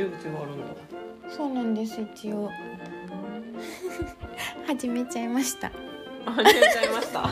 [0.00, 0.64] 出口があるんだ。
[1.28, 2.50] そうなんです一応。
[4.66, 5.70] 始めちゃいました。
[6.24, 7.28] あ始めちゃいました。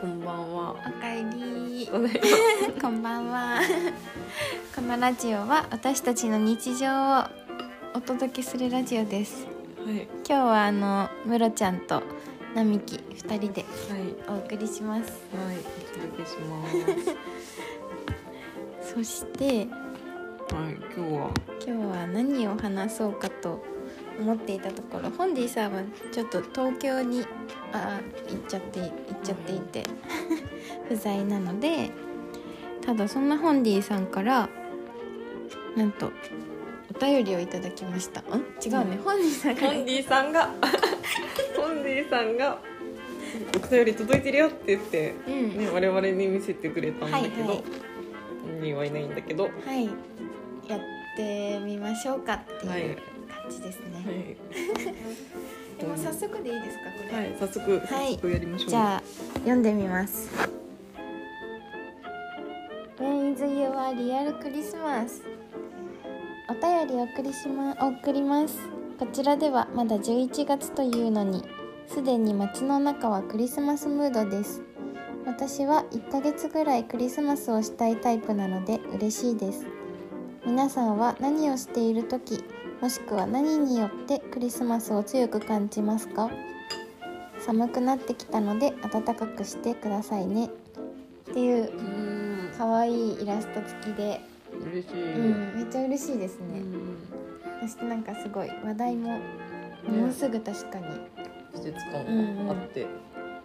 [0.00, 0.72] こんばんは。
[0.72, 1.88] おかえり。
[2.80, 3.60] こんばんは。
[4.74, 6.88] このラジオは私たちの日常
[7.20, 7.24] を
[7.94, 9.46] お届けするラジオです。
[9.86, 10.08] はい。
[10.26, 12.02] 今日はあのムロちゃんと
[12.56, 13.64] 並木二人で
[14.26, 14.38] はい。
[14.40, 15.22] お送りします。
[15.36, 16.68] はいお届けしま
[18.82, 18.92] す。
[18.94, 19.68] そして
[20.50, 21.30] はい今日は
[21.66, 23.64] 今日は何を話そうかと
[24.18, 25.82] 思っていたところホンディさんは
[26.12, 27.24] ちょっと東京に
[27.72, 28.90] あ行っちゃって行っ
[29.22, 29.84] ちゃっていて、
[30.88, 31.90] 不在なので
[32.84, 34.48] ただそんなホンディさんから
[35.76, 36.12] なんと
[36.94, 38.20] お便りをいただきました。
[38.20, 38.24] ん？
[38.64, 39.02] 違うね、うん。
[39.02, 39.72] ホンディさんから。
[39.72, 40.50] ホンディさんが。
[41.56, 42.58] ホンディさんが
[43.56, 45.56] お便り届いてるよって言って、うん。
[45.56, 47.64] ね、我々に見せてくれたんだけど、はいはい。
[48.44, 49.86] 本人はいないんだけど、ははい。
[49.86, 49.90] や
[51.12, 54.36] ってみましょうかってはいいう感じですね、
[55.78, 59.02] い、 でも早速でいいですかこれ、はい、早速、早速やりましょうじゃあ
[59.34, 60.30] 読んでみます。
[62.98, 65.22] When is your real Christmas?
[66.48, 68.58] お便りお送りしま送ります。
[68.98, 71.42] こちらではまだ11月というのに、
[71.88, 74.62] すでに街の中はクリスマスムードです。
[75.26, 79.66] 私は1ヶ月ぐらいクリスマスをしたいタイプなので嬉しいです。
[80.44, 82.44] 皆さんは何をしている時、
[82.80, 86.30] もしくは何によってクリスマスを強く感じますか？
[87.38, 90.46] 寒くなってきたので暖かくしてくださいね。
[90.46, 92.52] っていううん。
[92.58, 94.20] 可愛いイラスト付きで、
[94.60, 96.96] 嬉しい、うん、めっちゃ嬉しいですね、うん。
[97.62, 99.18] そしてなんかすごい話題も
[99.88, 100.84] もうすぐ確かに、
[101.54, 102.48] 季節感うんうん。
[102.48, 102.54] が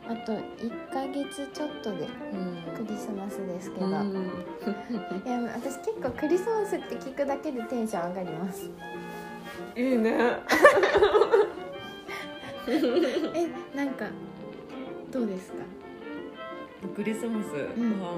[0.10, 2.08] あと1ヶ月ちょっとで
[2.76, 3.94] クリスマスですけど、うん。
[5.26, 8.70] いや私結構クリスマスって聞くだけでテンション上がります。
[9.76, 10.18] いいね。
[12.68, 14.06] えなんか
[15.12, 15.58] どうですか？
[16.96, 17.48] クリスマス、
[17.80, 18.00] ん。
[18.02, 18.14] は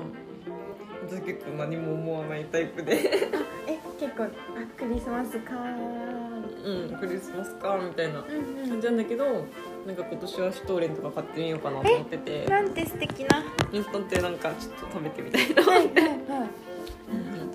[1.09, 2.97] 私結構何も思わないタイプで。
[3.67, 4.29] え結構あ
[4.77, 6.18] クリスマスかー
[6.63, 15.95] うんクリスマスかみたいなうんうん感じなんだけどなんか今年はシュトーレンとか買ってみようかなと思っててなんて素敵なインスタントでなんかちょっと食べてみたいなはいはいはい。
[15.95, 16.39] なるほど。
[17.11, 17.49] うん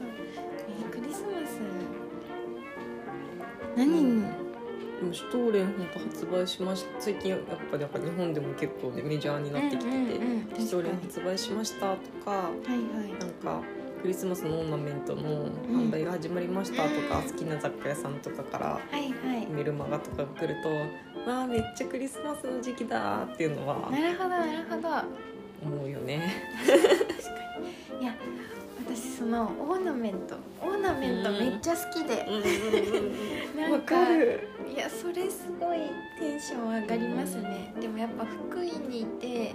[0.81, 1.61] えクリスマス。
[3.77, 3.87] 何？
[3.87, 4.23] に。
[5.01, 12.75] でもシュトーレン本当発売しまし最近やっぱりやっぱ日本でも結構ねメジャーになってきてて、うんうんうんシュトーレン確発売しましたとかはいは
[13.07, 13.19] い。
[13.19, 13.61] なんか
[14.05, 18.79] クリスマスのオーナメントの販売が始まりましたとか、うん好きな雑貨屋さんとかから。
[19.51, 20.69] メルマガとかが来ると
[21.27, 24.89] 「わあめっちゃクリスマスの時期だ」っていうのはなるほどなるほど。
[25.65, 26.35] 思うよね。
[27.99, 28.15] いや。
[28.87, 32.27] 私そのオーナメントオーナメントめっちゃ好きで、
[33.57, 34.49] なんわかかる。
[34.71, 35.79] いやそれすごい
[36.19, 39.55] テンション上がりますね、でもやっぱ福井にいて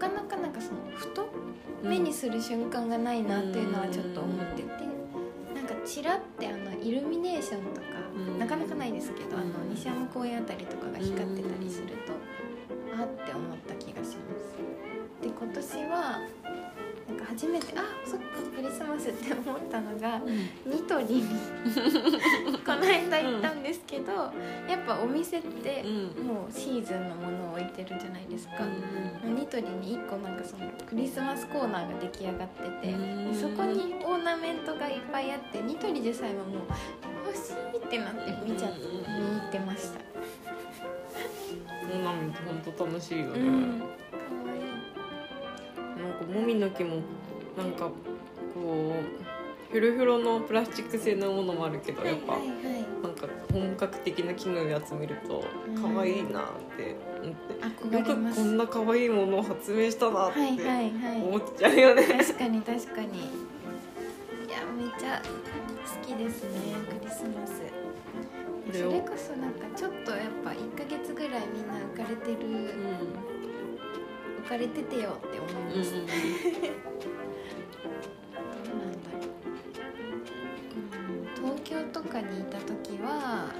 [0.00, 1.28] かなかなんかそのふと
[1.82, 4.68] 目にする瞬間がないなっていうのはちょっと思ってて、
[5.54, 8.38] なんかちらってあのイルミネーションとか、うん。
[8.38, 9.74] なかなかないですけど、あのうん。
[9.74, 12.14] 西山公園あたりとかが光ってたりすると、
[12.98, 14.56] あって思った気がします。
[15.22, 16.20] で今年は
[17.20, 20.20] か初めてあそっかクリスマスって思ったのが
[20.66, 21.24] ニトリに
[22.64, 26.26] この間行ったんですけど、やっぱお店ってうん。
[26.26, 28.54] もうシーズンのものを置いてるじゃないですか、
[29.24, 33.34] ニトリに1個なんかそのクリスマスコーナーが出来上がってて、うん。
[33.34, 36.62] そこにオーナメントがいっぱいあってニトリでさえももう
[37.26, 39.02] 欲しいってなって見ちゃってうん見
[39.38, 40.00] 入ってました、
[41.86, 43.40] オーナメント本当楽しいよね。
[43.40, 43.82] うん、
[46.20, 46.96] かわなんかもみの木も
[47.56, 47.92] なんかこ
[48.56, 52.84] うひょろひょろのプラスチック製のものもあるけどいいやっぱはいはいはい。
[53.02, 55.94] なんか本格的な木のやつ見るとうん。
[55.94, 56.44] 可愛いなっ
[56.76, 57.54] て思って、
[57.88, 61.22] 憧れよくこんな可愛いものを発明したなってはいはいはい。
[61.22, 62.02] 思っちゃうよね。
[62.02, 63.06] 確かに確かに。
[63.08, 63.12] い
[64.50, 66.50] やめっちゃ好きですね
[66.88, 67.62] クリスマス。
[68.72, 73.29] それこそなんかちょっとやっぱ1ヶ月ぐらいみんな浮かれてる浮
[74.50, 76.08] かれててよって思います、どうなん
[78.90, 79.10] だ。
[79.14, 79.22] ろ
[81.38, 83.52] う、うん、東京とかにいた時は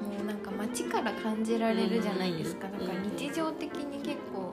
[0.00, 4.52] もうなんか街から感じられるじゃないですか、うんだから日常的に結構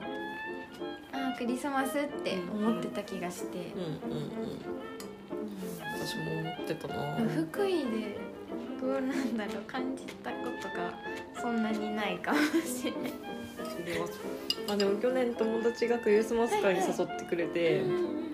[1.12, 4.22] ああクリスマスって思ってた気がして、うんうんうん。
[4.22, 4.84] うん
[5.96, 7.16] 私も思ってたな。
[7.16, 7.28] うん。
[7.28, 8.18] 福井で
[8.80, 9.62] どうなんだろう。
[9.66, 10.92] 感じたことが
[11.40, 13.33] そんなにないかもしれない。
[13.76, 14.16] それはそう
[14.68, 18.24] あでも去年友達がクリスマス会に誘ってくれて、うん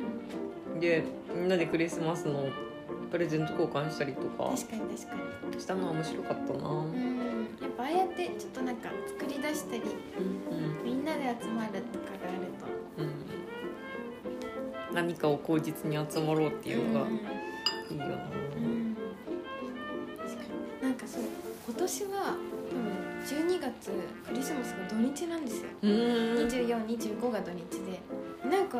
[0.81, 1.05] で
[1.35, 2.49] みんなでクリスマスの
[3.11, 5.15] プレゼント交換したりとか確かに確か
[5.55, 5.61] に。
[5.61, 6.69] したのは面白かったな。
[6.71, 7.49] うん。
[7.61, 12.47] やっぱああやってちょっとなんか作り出したりうんみんなで集まるとかがある
[12.97, 13.03] と。
[13.03, 13.05] うん。
[13.05, 13.15] うん
[14.95, 17.15] 何かを口実に集まろうっていうのがうん。
[17.91, 18.15] いいよな。
[18.15, 18.97] うん。
[20.17, 20.43] 確か
[20.81, 20.83] に。
[20.83, 21.23] なんかそう
[21.69, 22.37] 今年は
[23.31, 23.93] 12月
[24.27, 25.69] クリスマスが土日なんですよ。
[25.83, 25.91] うん。
[26.49, 28.01] 2425が土日で。
[28.51, 28.79] なんか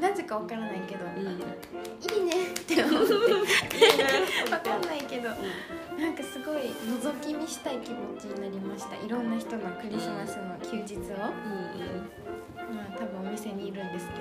[0.00, 1.22] なぜかわからないけど、うん。
[1.22, 3.14] いいねって思って。
[4.50, 5.28] わかんないけど。
[5.28, 8.96] なんかすごい覗き見したい気持ちになりました。
[8.96, 14.14] いろんな人のクリスマスの休日を、まあ多分お店にいるんですけ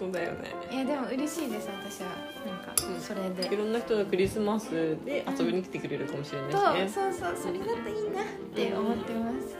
[0.00, 0.54] そうだよね。
[0.70, 2.08] どいやでも嬉しいです私は。
[2.46, 2.59] なん
[3.00, 6.88] それで、いろんな人がクリスマスで遊びに来てくれるかもしれないしね。
[6.88, 8.24] そうそうそうそれだといいなっ
[8.54, 9.56] て思ってます、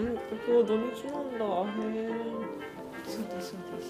[0.00, 0.16] うん。
[0.16, 1.48] ここ土日なんだへ
[1.94, 2.08] え
[3.06, 3.88] そうですそうです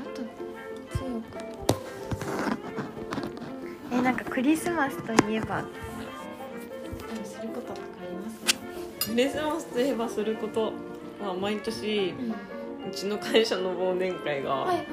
[0.00, 0.22] あと
[0.98, 1.22] 強く
[3.92, 5.64] えなんかクリスマスといえば？
[7.24, 8.60] することとかありますか？
[9.06, 10.72] クリスマスといえばすること
[11.24, 12.34] は毎年うん。
[12.86, 14.86] うちの会社の忘年会が、はいはい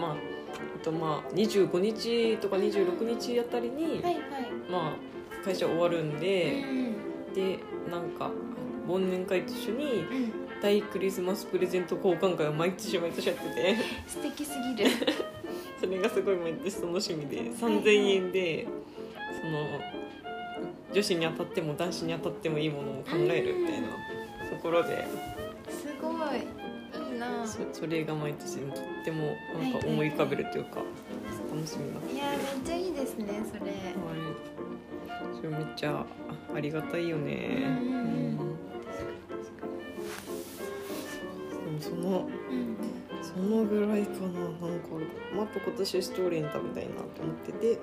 [0.00, 4.14] まあえっとまあ25日とか26日あたりに、はいはい。
[4.70, 6.94] まあ会社終わるんで、うん
[7.34, 7.58] で
[7.90, 8.30] なんか
[8.86, 10.44] 忘年会と一緒にうん。
[10.62, 13.76] 大クリスマスプレゼント交換会を毎年毎年やってて。
[14.08, 14.90] 素敵すぎる。
[15.78, 18.66] それがすごい毎年楽しみで3000円で
[19.42, 19.66] その
[20.94, 25.06] 女子に当たっても男子に当たってもいいものを考えるみたいなところで。
[25.68, 26.12] すご
[27.18, 27.46] な。
[27.46, 30.82] そそれが毎年とってもなんか思い浮かべるというか
[31.52, 33.60] 楽しみになってていやめっちゃいいですねそれ。
[33.60, 33.72] はい。
[35.36, 36.04] それめっちゃ
[36.52, 37.64] あありがたいよね。
[37.66, 38.36] うんうん
[41.50, 42.76] でもそのうん。
[43.22, 44.40] そのぐらいかな。
[44.40, 44.50] なん
[44.80, 44.88] か
[45.34, 47.78] まあ今年シュトーレン食べたいなと思ってて。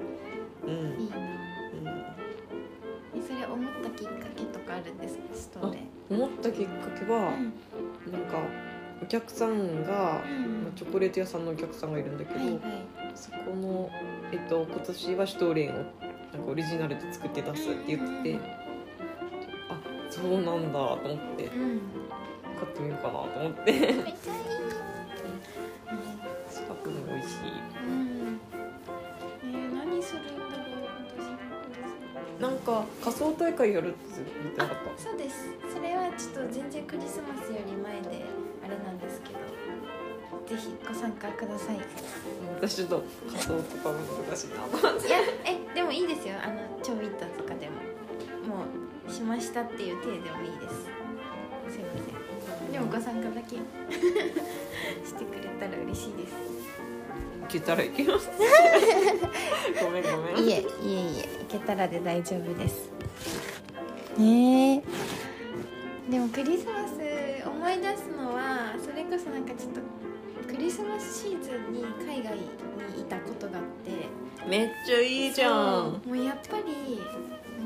[0.64, 1.18] うん、いいな。
[1.18, 5.24] うん、えそれ思ったきっかけとかあるんですか？
[5.34, 5.80] ストーレ
[6.12, 7.32] 思ったきっかけは、
[8.12, 8.44] なんか
[9.02, 10.64] お客さんが、うん。
[10.64, 12.62] まあチョコレート屋さんのお客さんがいるんだけど、はいはい。
[13.16, 13.90] そこの、
[14.32, 18.40] えっと、今年はシュトーレンをなんかオリジナルで作って出すって言ってて、
[19.70, 21.78] あそうなんだと思って買うん。
[21.78, 23.74] ってみようかなと思って。
[26.52, 27.38] 近くも美味しい。
[27.84, 28.40] うん。
[29.44, 30.38] えー、何するんだろ
[32.40, 33.98] うなんか仮装大会やるって
[34.44, 35.50] 言ってなかっそうです。
[35.74, 38.26] それはちょっと全然クリスマスより前で
[38.64, 39.40] あれなんですけど
[40.48, 41.80] ぜひご参加ください。
[42.60, 43.92] 私ちょっと仮装とか
[44.28, 45.08] 難しいなと思って。
[45.46, 46.36] えでもいいですよ。
[46.44, 47.76] あのちょびっととかでも
[48.48, 48.66] も
[49.08, 50.76] うしましたっていう体でもいいです。
[51.70, 52.72] すいません。
[52.72, 53.56] でもご参加だけ。
[55.08, 56.34] してくれたら嬉しいです。
[57.44, 58.30] いけたらいけます。
[59.82, 60.46] ごめんごめん。
[60.46, 62.90] いえいえいえいけたらで大丈夫です。
[64.18, 64.84] ねえ。
[66.10, 67.01] でもクリスマス
[69.12, 69.82] こそなんかちょっと
[70.48, 72.46] クリスマスシーズンに海外に
[73.02, 74.08] いたことがあって。
[74.48, 76.02] めっちゃいいじゃん。
[76.06, 77.02] もうやっぱり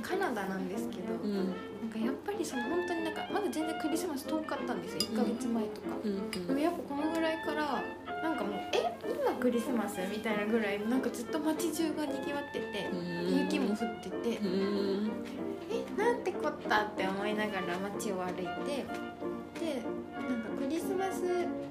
[0.01, 1.35] カナダなんですけど、うん。
[1.35, 1.45] なん
[1.91, 4.99] かやっぱりその本当になんかまだ全然クリスマス遠かったんですよ。
[5.01, 6.31] 1ヶ月前とか、うん。
[6.31, 7.83] でもやっぱこのぐらいから
[8.23, 13.37] なんかもうえ今クリスマスみたいなぐらいなんかずっと街中がにぎわってて、うん。
[13.37, 15.11] 雪も降ってて、うん。
[15.69, 18.33] えなんてこったって思いながら街を歩い
[18.65, 18.85] て
[20.75, 21.23] リスマス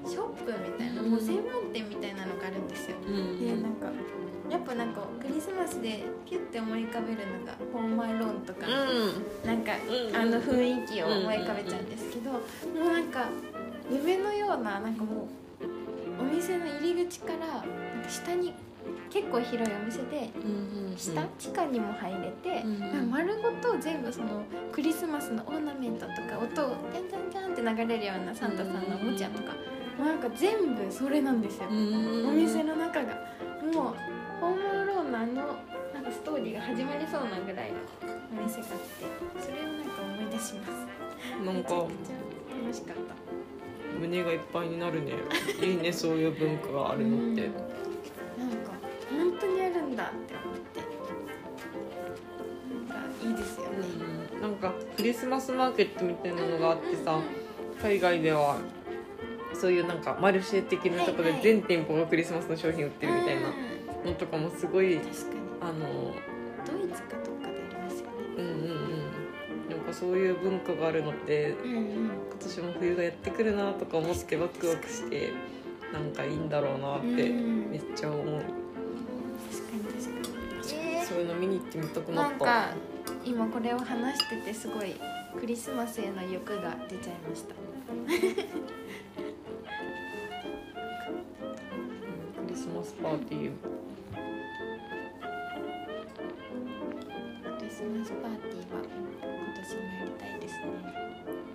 [0.09, 1.11] ショップみたいな、うん。
[1.11, 3.39] もう専門店みたいなのがあるんですよ、うん。
[3.39, 3.85] でなんか
[4.49, 10.15] やっぱなんかクリスマスでピュッて思い浮かべるのが「ホームアローン」とか、うなんか、うん。
[10.15, 12.39] あの雰囲気を思い浮かべちゃうんですけど、も
[12.89, 13.27] うなんか
[13.91, 17.61] 夢のようななんかもうお店の入り口からなん
[18.03, 18.53] か下に
[19.09, 22.91] 結構広いお店でんうん下、地下にも入れて、うんなん。
[22.91, 29.53] か丸ごと全部そのクリスマスのオーナメントとか音をジャンジャンジャンって流れるようなサンタさんのおもちゃとか、
[29.97, 33.13] もうなんか全部それなんですよ、うんお店の中が
[33.73, 33.95] もう
[34.41, 35.33] ホームアローンのあの
[35.93, 37.77] なんかストーリーが始まりそうなぐらいの
[38.41, 38.79] お店があっ
[39.39, 41.45] てそれをなんか思い出します。
[41.45, 43.15] なんか楽しかった。
[43.99, 45.13] 胸がいっぱいになるね。
[45.63, 47.49] いいねそういう文化があるのって
[49.85, 50.79] るんだって思って。
[52.75, 53.69] なんかいいですよね、
[54.35, 54.41] うん。
[54.41, 57.19] なんかクリスマスマーケットみたいなのがあってさ
[57.81, 58.57] 海外では
[59.53, 61.43] そういうなんかマルシェ的なところではいはい。
[61.43, 63.49] 全店舗がクリスマスの商品売ってるみたいな
[64.03, 65.35] うんのとかもすごい確かに。
[65.61, 66.13] あの
[66.65, 69.69] ドイツかどっかでありますよねうんうんうん。
[69.69, 71.83] なんかそういう文化があるのってうんうん。
[71.85, 75.31] 今年も冬がやってくるなとか思ってワクワクして
[75.93, 77.71] なんかいいんだろうなってうん。
[77.71, 78.64] めっちゃ思う。
[81.21, 82.29] いうの見に行ってみたくなった。
[82.29, 82.69] なんか
[83.23, 84.95] 今これを話しててすごい
[85.39, 87.55] クリスマスへの欲が出ちゃいました。
[87.91, 88.11] うんク
[92.49, 93.51] リスマスパーティー
[97.57, 98.81] クリスマスパーティーは
[99.21, 100.61] 今年もやりたいですね。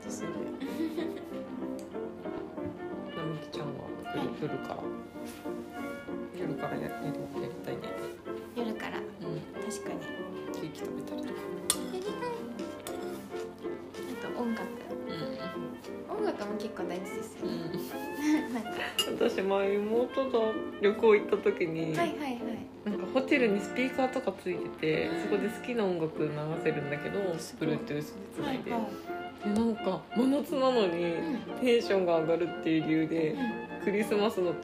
[0.04, 0.28] ですね。
[3.16, 3.72] なみきちゃんは
[4.14, 4.78] 夜夜から
[6.38, 6.92] 夜からややり
[7.42, 11.30] やりたいーキ食べたりとか。
[11.30, 11.36] や
[11.92, 12.00] り
[14.16, 14.62] たいあと音楽。
[16.08, 17.78] 音楽も結構大事ですようん、ね、
[18.46, 18.70] うん、 なんか。
[18.70, 18.74] は
[19.30, 22.40] 私前妹と旅行行った時に、いはいはい。
[22.84, 26.30] なんかホテルにスピーカーとかついててそこで好きな音楽流
[26.64, 28.80] せるんだけど Bluetooth でつないで,、はい
[29.44, 31.14] でなんか真夏なのに
[31.60, 33.34] テンションが上がるっていう理由で
[33.82, 34.54] クリスマスのの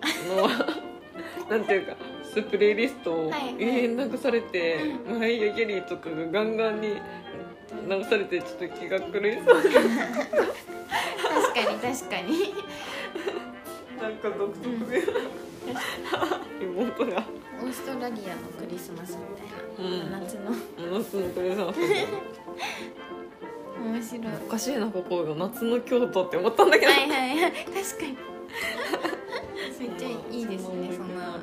[1.49, 1.97] なんていうか
[2.37, 3.57] スプレイリストをはいはい。
[3.59, 4.79] 永遠流されて、
[5.09, 6.89] マライア・ギャリーとかがガンガンに
[7.89, 9.63] 流されてちょっと気が狂いそう。
[9.63, 9.81] 確か
[11.73, 12.55] に確かに。
[14.03, 15.03] なんか独特で、
[16.61, 17.25] 妹が。
[17.59, 19.43] オーストラリアのクリスマスみた
[19.83, 20.23] いな、うん。
[20.23, 20.51] 夏の
[20.99, 21.79] 夏のクリスマス
[23.83, 24.27] 面白い。
[24.47, 27.53] おかしいなここが夏の京都って思ったんだけど、はいはいはい。
[27.53, 28.19] 確かに。
[29.81, 31.43] めっちゃいいですねそんなある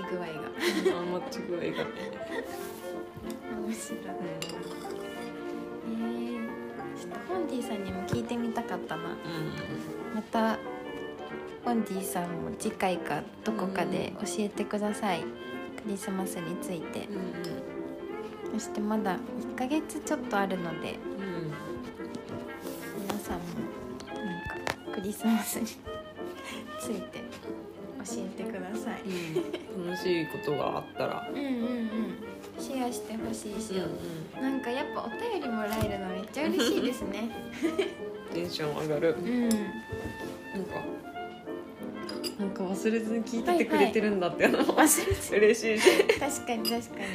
[0.00, 0.98] ち具合が。
[0.98, 1.64] あんまち具合が。
[1.64, 1.72] ね、
[3.66, 4.00] 面白い。
[5.86, 6.48] えー、
[6.98, 9.02] ちょっとホンディさんにも聞いてみたかったな。
[10.14, 10.58] また
[11.64, 15.26] ホンディさんも次回かどこかで教えてください、ク
[15.86, 17.06] リスマスについて。
[17.06, 17.80] うんうん。
[18.54, 21.52] そしてまだ1ヶ月ちょっとあるのでうん。
[23.00, 23.44] 皆さんも
[24.08, 24.56] なんか
[24.92, 25.66] クリスマスに
[26.80, 27.29] ついて
[29.06, 29.86] うん。
[29.86, 31.28] 楽しいことがあったら。
[31.32, 32.30] うんうんうん。
[32.58, 37.30] シェアしてほしいし、うんなんかやっぱお便りもらえるのめっちゃ嬉しいですね。
[38.32, 39.16] テンション上がる。
[39.18, 39.48] うん。
[39.48, 39.58] なん
[40.64, 40.84] か
[42.38, 44.44] なんか忘れずに聞いててくれてるんだって。
[44.44, 46.04] いうのも忘れて嬉しいし。
[46.18, 47.06] 確かに確かに。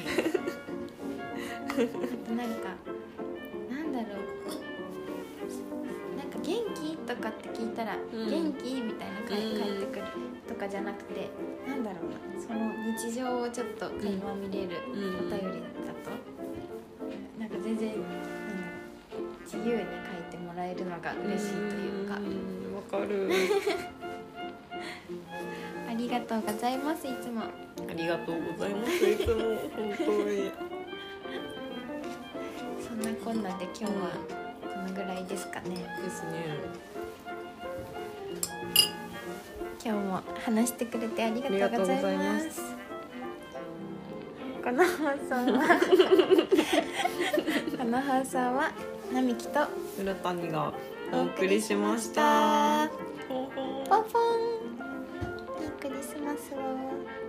[1.75, 2.74] あとなんか
[7.75, 7.99] たら、ん。
[8.11, 8.81] 元気？
[8.81, 9.41] みたいな返っ
[9.79, 10.03] てくる
[10.47, 11.29] とかじゃなくて
[11.67, 12.41] なんだろうな。
[12.41, 15.29] その日常をちょっと垣間見れるおうん。
[15.29, 16.11] 便りだと、
[17.39, 18.35] なんか全然なんだろ
[19.19, 19.85] う自由に書い
[20.31, 22.19] てもらえるのが嬉しいというか、ん。
[22.75, 23.29] わかる。
[25.89, 27.41] ありがとうございますいつも。
[27.43, 29.35] ありがとうございますいつも。
[29.35, 30.51] 本当に。
[32.81, 33.91] そんなこんなで今日は
[34.61, 35.75] このぐらいですかね。
[36.03, 36.57] ですね
[39.85, 42.59] 今日も話してくれてありがとうございます。
[44.63, 45.79] この放送は
[47.77, 48.71] この放送は
[49.13, 49.59] 並木と
[50.01, 50.73] 浦谷が
[51.13, 52.89] お送りしました。
[53.29, 53.83] ポンポン。
[55.61, 57.24] いいクリスマスを